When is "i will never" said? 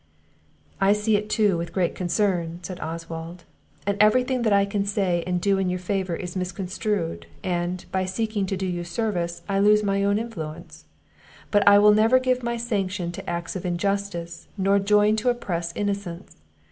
11.67-12.17